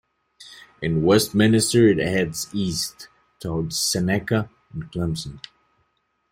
In 0.81 1.03
Westminster, 1.03 1.87
it 1.89 1.99
heads 1.99 2.49
east 2.53 3.07
toward 3.39 3.71
Seneca 3.71 4.49
and 4.73 4.85
Clemson. 4.91 5.39